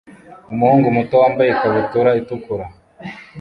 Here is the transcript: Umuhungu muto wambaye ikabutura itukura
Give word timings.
Umuhungu 0.53 0.87
muto 0.97 1.15
wambaye 1.21 1.49
ikabutura 1.51 2.09
itukura 2.21 2.65